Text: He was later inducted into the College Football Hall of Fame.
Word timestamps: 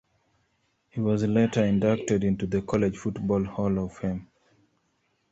He 0.89 0.99
was 0.99 1.23
later 1.27 1.63
inducted 1.63 2.23
into 2.23 2.47
the 2.47 2.63
College 2.63 2.97
Football 2.97 3.43
Hall 3.43 3.77
of 3.85 3.95
Fame. 3.95 4.27